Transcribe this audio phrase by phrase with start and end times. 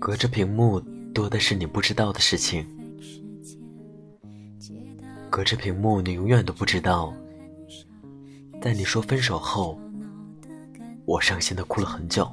[0.00, 0.80] 隔着屏幕
[1.12, 2.66] 多的是你不知道的事情，
[5.28, 7.12] 隔着屏幕你永远都不知道，
[8.62, 9.78] 在你说分手后，
[11.04, 12.26] 我伤心的哭了很久。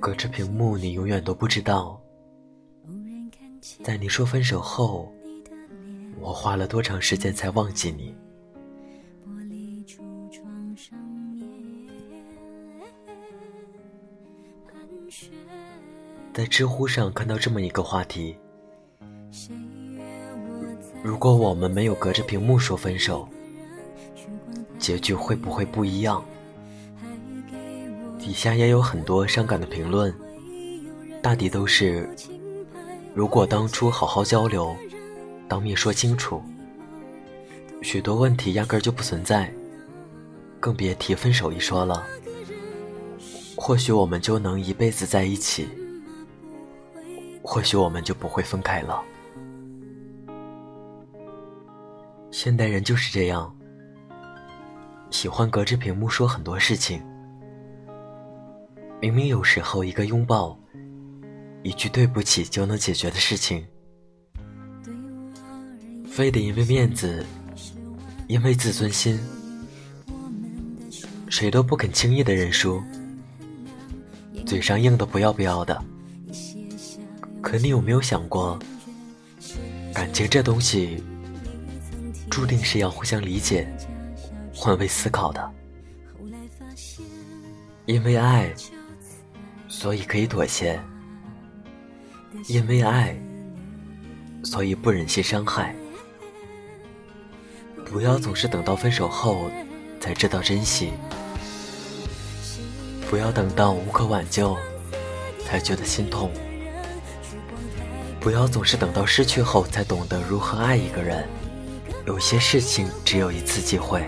[0.00, 2.02] 隔着屏幕你永远都不知道，
[3.84, 5.14] 在你说分手后，
[6.18, 8.12] 我花了多长时间才忘记你。
[16.34, 18.36] 在知乎上看到这么一个话题：
[21.00, 23.28] 如果我们没有隔着屏幕说分手，
[24.76, 26.24] 结局会不会不一样？
[28.18, 30.12] 底下也有很多伤感的评论，
[31.22, 32.10] 大抵都是：
[33.14, 34.76] 如果当初好好交流，
[35.46, 36.42] 当面说清楚，
[37.80, 39.54] 许多问题压根就不存在，
[40.58, 42.04] 更别提分手一说了。
[43.54, 45.68] 或许我们就能一辈子在一起。
[47.46, 49.02] 或许我们就不会分开了。
[52.30, 53.54] 现代人就是这样，
[55.10, 57.02] 喜欢隔着屏幕说很多事情。
[58.98, 60.58] 明明有时候一个拥抱、
[61.62, 63.64] 一句对不起就能解决的事情，
[66.08, 67.24] 非得因为面子、
[68.26, 69.20] 因为自尊心，
[71.28, 72.82] 谁都不肯轻易的认输，
[74.46, 75.84] 嘴上硬的不要不要的。
[77.54, 78.58] 可你有没有想过，
[79.94, 81.00] 感情这东西
[82.28, 83.64] 注定是要互相理解、
[84.52, 85.52] 换位思考的。
[87.86, 88.52] 因为爱，
[89.68, 90.80] 所以可以妥协；
[92.48, 93.16] 因为爱，
[94.42, 95.76] 所以不忍心伤害。
[97.84, 99.48] 不要总是等到分手后
[100.00, 100.90] 才知道珍惜，
[103.08, 104.56] 不要等到无可挽救
[105.46, 106.32] 才觉得心痛。
[108.24, 111.28] 不要总是等到失去后才懂得如何爱一个人，
[112.06, 114.02] 有些事情只有一次机会。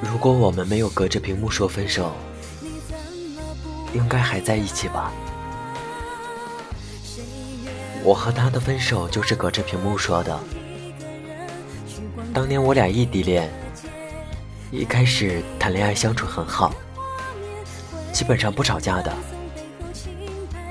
[0.00, 2.12] 如果我们没有隔着屏幕说分手，
[3.92, 5.12] 应该还在一起吧？
[8.04, 10.38] 我和他的分手就是隔着屏幕说的。
[12.32, 13.50] 当年我俩异地恋，
[14.70, 16.74] 一开始谈恋爱相处很好，
[18.10, 19.14] 基本上不吵架的。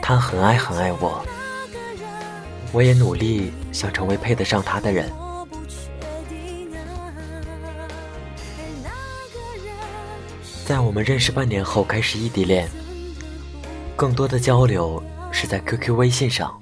[0.01, 1.23] 他很爱很爱我，
[2.71, 5.07] 我也努力想成为配得上他的人。
[10.66, 12.67] 在我们认识半年后开始异地恋，
[13.95, 15.01] 更多的交流
[15.31, 16.59] 是在 QQ、微信上。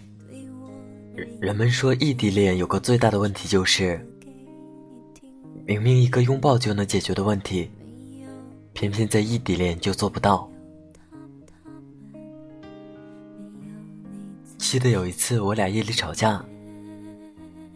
[1.40, 4.06] 人们说异地恋有个最大的问题就是。
[5.70, 7.70] 明明一个拥抱就能解决的问题，
[8.74, 10.50] 偏偏在异地恋就做不到。
[14.58, 16.44] 记得有一次我俩夜里吵架，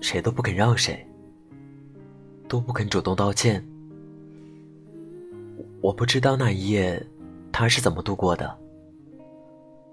[0.02, 1.06] 谁都不肯让谁，
[2.48, 3.64] 都不肯主动道歉。
[5.80, 7.00] 我不知道那一夜
[7.52, 8.58] 他是怎么度过的，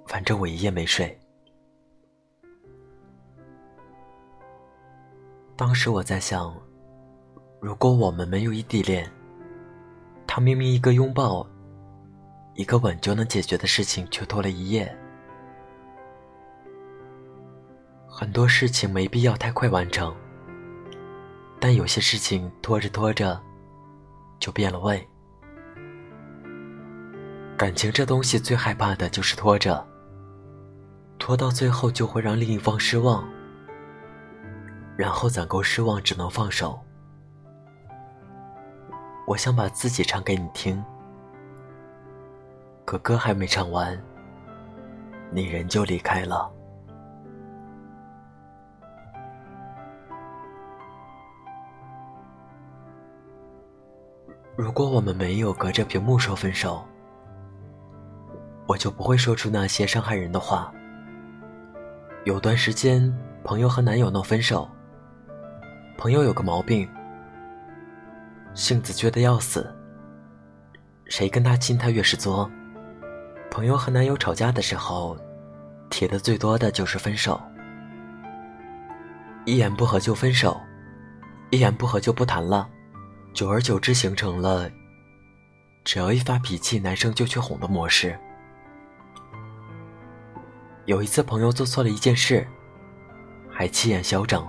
[0.06, 1.14] 反正我一夜没睡。
[5.54, 6.50] 当时我在想。
[7.60, 9.06] 如果我们没有异地恋，
[10.26, 11.46] 他明明一个拥抱、
[12.54, 14.96] 一个吻就能解决的事情，却拖了一夜。
[18.08, 20.16] 很多事情没必要太快完成，
[21.60, 23.38] 但有些事情拖着拖着
[24.38, 25.06] 就变了味。
[27.58, 29.86] 感情这东西最害怕的就是拖着，
[31.18, 33.28] 拖到最后就会让另一方失望，
[34.96, 36.80] 然后攒够失望，只能放手。
[39.30, 40.84] 我想把自己唱给你听，
[42.84, 43.96] 可歌还没唱完，
[45.30, 46.50] 你人就离开了。
[54.56, 56.84] 如果我们没有隔着屏幕说分手，
[58.66, 60.72] 我就不会说出那些伤害人的话。
[62.24, 64.68] 有段时间，朋友和男友闹分手，
[65.96, 66.88] 朋友有个毛病。
[68.60, 69.74] 性子倔得要死，
[71.06, 72.48] 谁跟他亲他越是作。
[73.50, 75.16] 朋友和男友吵架的时候，
[75.88, 77.40] 提的最多的就是分手。
[79.46, 80.60] 一言不合就分手，
[81.48, 82.68] 一言不合就不谈了，
[83.32, 84.70] 久而久之形成了，
[85.82, 88.14] 只要一发脾气，男生就去哄的模式。
[90.84, 92.46] 有一次朋友做错了一件事，
[93.50, 94.46] 还气焰嚣张。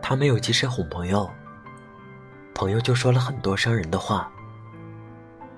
[0.00, 1.30] 他没有及时哄朋友，
[2.54, 4.30] 朋友就说了很多伤人的话，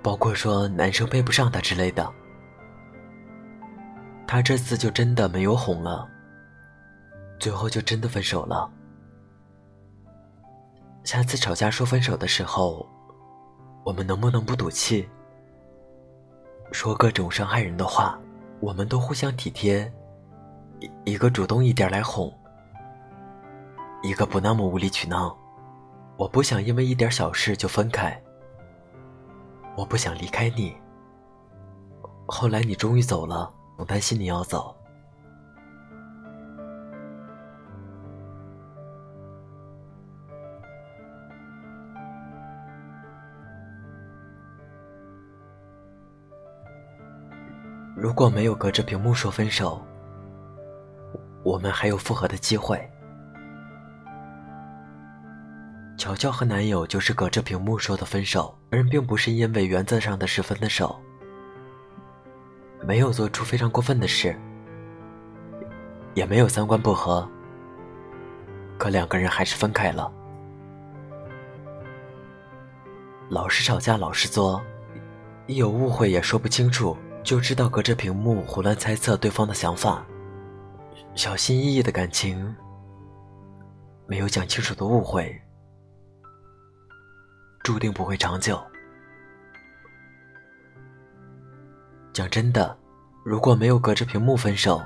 [0.03, 2.11] 包括说男生配不上她之类的。
[4.27, 6.09] 他这次就真的没有哄了，
[7.39, 8.69] 最后就真的分手了。
[11.05, 12.85] 下次吵架说分手的时候，
[13.85, 15.09] 我们能不能不赌气？
[16.73, 18.19] 说各种伤害人的话，
[18.59, 19.93] 我们都互相体贴，
[20.81, 22.33] 一一个主动一点来哄，
[24.03, 25.39] 一个不那么无理取闹。
[26.17, 28.21] 我不想因为一点小事就分开，
[29.77, 30.75] 我不想离开你。
[32.27, 34.75] 后来你终于走了，我担心你要走。
[47.95, 49.85] 如果没有隔着屏幕说分手，
[51.43, 52.91] 我们还有复合的机会。
[56.07, 60.95] 乔乔和男友就是隔着屏幕说的分手，而并不是因为原则上的事分的手，
[62.87, 64.39] 没有做出非常过分的事，
[66.15, 67.29] 也没有三观不合，
[68.79, 70.09] 可两个人还是分开了。
[73.29, 74.63] 老是吵架，老是作，
[75.49, 76.97] 一有误会也说不清楚。
[77.25, 80.07] 就知道隔着屏幕胡乱猜测对方的想法，
[81.17, 82.55] 小心翼翼的感情，
[84.07, 85.37] 没有讲清楚的误会，
[87.67, 88.65] 注定不会长久。
[92.13, 92.79] 讲真的，
[93.25, 94.81] 如果没有隔着屏幕分手，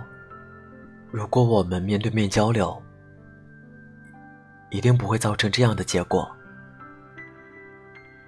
[1.11, 2.82] 如果我们面对面交流，
[4.71, 6.27] 一定不会造成这样的结果，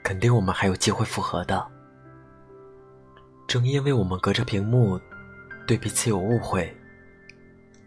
[0.02, 1.66] 肯定我们还有机会复合的。
[3.48, 5.00] 正因为我们隔着屏幕，
[5.66, 6.76] 对彼此有误会，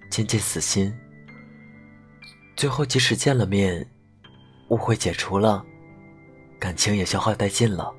[0.09, 0.91] 渐渐死心，
[2.55, 3.87] 最后即使见了面，
[4.69, 5.63] 误会解除了，
[6.59, 7.93] 感情也消耗殆尽了，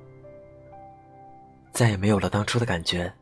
[1.72, 3.12] 再也没有了当初的感觉，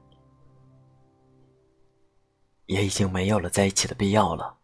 [2.66, 4.56] 也已经没有了在一起的必要了。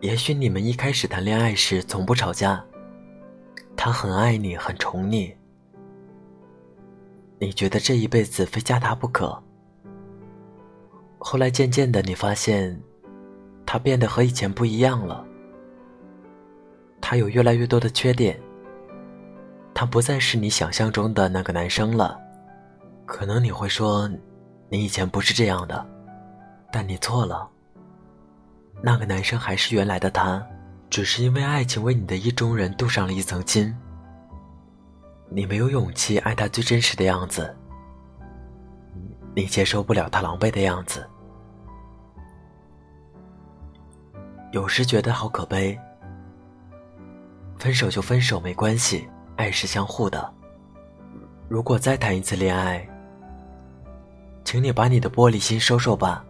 [0.00, 2.64] 也许你们一开始谈恋爱时从不吵架，
[3.76, 5.34] 他很爱你，很宠你。
[7.38, 9.42] 你觉得这一辈子非嫁他不可。
[11.18, 12.80] 后来渐渐的，你发现，
[13.64, 15.26] 他变得和以前不一样了。
[17.08, 18.36] 他有越来越多的缺点。
[19.72, 22.20] 他不再是你想象中的那个男生了。
[23.04, 24.10] 可能你会说，
[24.68, 25.86] 你以前不是这样的，
[26.72, 27.48] 但你错了。
[28.82, 30.44] 那个男生还是原来的他，
[30.90, 33.72] 只是因为爱情为你的意中人镀上了一层金。
[35.28, 37.56] 你没有勇气爱他最真实的样子，
[39.32, 41.08] 你接受不了他狼狈的样子。
[44.50, 45.78] 有时觉得好可悲。
[47.58, 50.32] 分手就分手，没关系，爱是相互的。
[51.48, 52.86] 如果再谈一次恋爱，
[54.44, 56.24] 请你把你的玻璃心收收吧，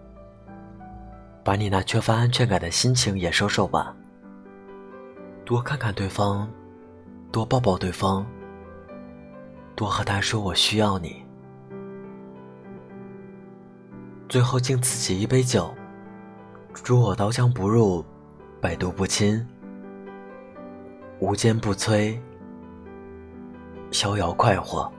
[1.42, 3.95] 把你那缺乏安全感的心情也收收吧。
[5.45, 6.49] 多看看对方，
[7.30, 8.26] 多抱抱对方。
[9.75, 11.23] 多和他说我需要你，
[14.28, 15.75] 最后敬自己一杯酒，
[16.73, 18.04] 祝我刀枪不入，
[18.61, 19.47] 百毒不侵，
[21.18, 22.18] 无坚不摧，
[23.90, 24.90] 逍遥快活。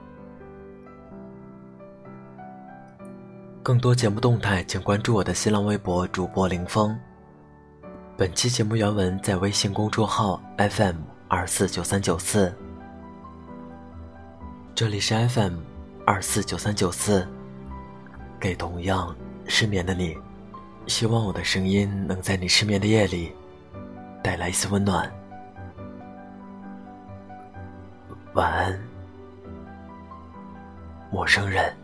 [3.62, 6.98] 更多节目动态，请关注我的新浪微博主播林峰。
[8.16, 10.96] 本期节目原文在微信公众号 FM
[11.28, 12.52] 二四九三九四。
[14.74, 15.58] 这里是 FM
[16.04, 17.28] 二四九三九四，
[18.40, 19.14] 给同样
[19.46, 20.16] 失眠的你，
[20.88, 23.32] 希望我的声音能在你失眠的夜里
[24.20, 25.12] 带来一丝温暖。
[28.38, 28.80] 晚安，
[31.10, 31.77] 陌生人。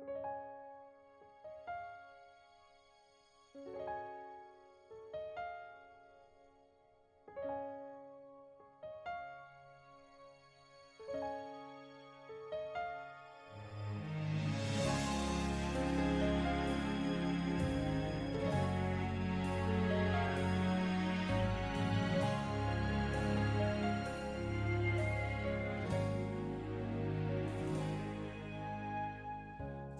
[0.00, 0.08] Thank
[3.54, 4.03] you.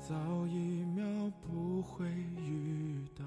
[0.07, 0.15] 早
[0.47, 1.03] 一秒
[1.41, 2.07] 不会
[2.37, 3.25] 遇到，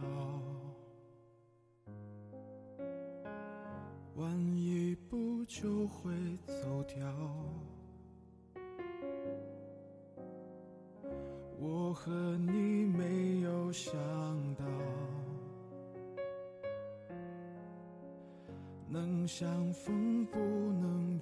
[4.15, 6.13] 晚一步就会
[6.45, 7.11] 走掉。
[11.59, 13.95] 我和你没有想
[14.53, 14.63] 到，
[18.87, 21.19] 能相逢不能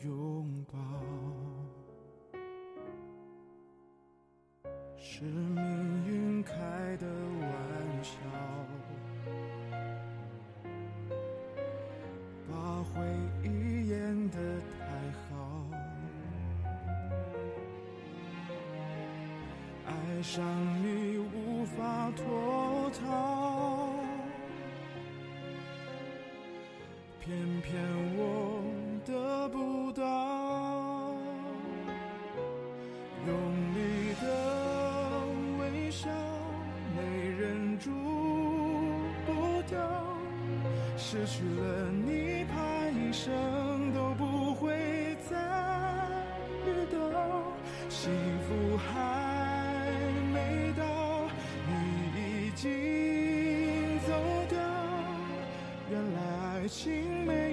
[5.17, 5.63] 是命
[6.05, 6.51] 运开
[6.98, 7.07] 的
[7.39, 7.48] 玩
[8.03, 8.12] 笑，
[12.51, 13.00] 把回
[13.41, 14.38] 忆演得
[14.77, 14.84] 太
[15.29, 15.34] 好，
[19.86, 20.43] 爱上
[20.84, 23.07] 你无法脱逃，
[41.15, 45.38] 失去了你，怕一生都不会再
[46.67, 46.98] 遇到。
[47.88, 49.88] 幸福还
[50.34, 50.84] 没到，
[51.69, 51.72] 你
[52.19, 54.12] 已经走
[54.50, 54.60] 掉。
[55.89, 56.19] 原来
[56.60, 57.44] 爱情没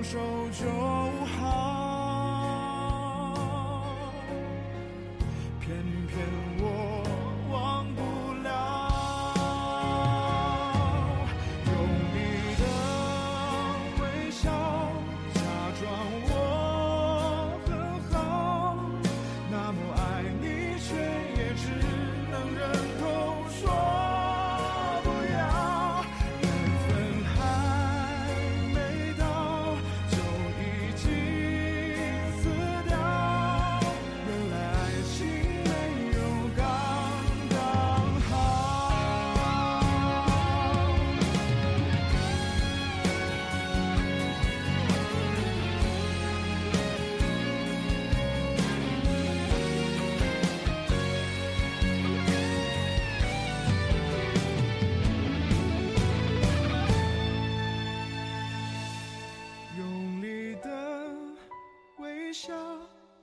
[0.00, 0.18] 放手
[0.52, 0.70] 就
[1.26, 1.59] 好，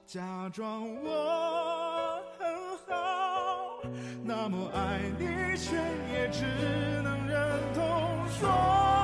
[0.08, 2.48] 假装我很
[2.88, 3.82] 好，
[4.24, 5.76] 那么爱你，却
[6.14, 6.46] 也只
[7.04, 8.97] 能忍痛说。